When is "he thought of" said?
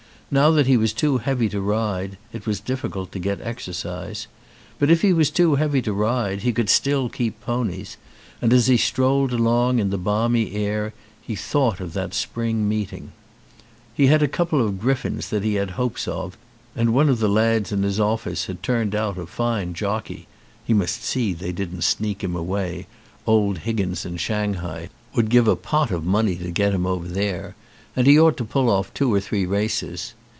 11.21-11.91